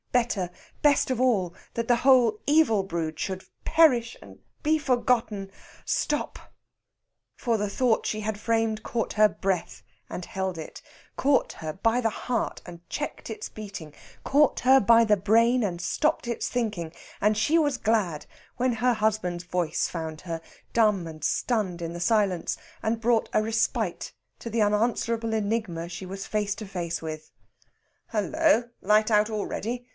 [0.11, 0.49] Better,
[0.81, 5.49] best of all that the whole evil brood should perish and be forgotten....
[5.85, 6.51] Stop!
[7.35, 10.81] For the thought she had framed caught her breath and held it,
[11.15, 13.93] caught her by the heart and checked its beating,
[14.25, 16.91] caught her by the brain and stopped its thinking;
[17.21, 18.25] and she was glad
[18.57, 20.41] when her husband's voice found her,
[20.73, 26.07] dumb and stunned in the silence, and brought a respite to the unanswerable enigma she
[26.07, 27.31] was face to face with.
[28.09, 28.71] "Hullo!
[28.81, 29.87] light out already?